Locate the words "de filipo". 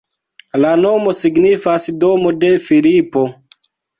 2.45-3.27